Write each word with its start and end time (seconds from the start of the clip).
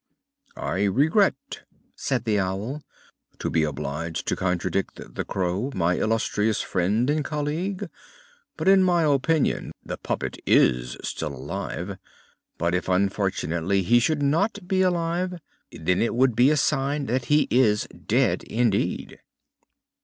"I 0.55 0.85
regret," 0.85 1.61
said 1.95 2.23
the 2.25 2.39
Owl, 2.39 2.81
"to 3.37 3.51
be 3.51 3.61
obliged 3.61 4.27
to 4.29 4.35
contradict 4.35 4.99
the 5.13 5.23
Crow, 5.23 5.71
my 5.75 5.93
illustrious 5.95 6.59
friend 6.59 7.07
and 7.07 7.23
colleague; 7.23 7.87
but, 8.57 8.67
in 8.67 8.81
my 8.81 9.03
opinion 9.03 9.71
the 9.85 9.97
puppet 9.97 10.39
is 10.47 10.97
still 11.03 11.35
alive; 11.35 11.99
but, 12.57 12.73
if 12.73 12.89
unfortunately 12.89 13.83
he 13.83 13.99
should 13.99 14.23
not 14.23 14.67
be 14.67 14.81
alive, 14.81 15.37
then 15.71 16.01
it 16.01 16.15
would 16.15 16.35
be 16.35 16.49
a 16.49 16.57
sign 16.57 17.05
that 17.05 17.25
he 17.25 17.47
is 17.51 17.87
dead 18.07 18.41
indeed!" 18.45 19.19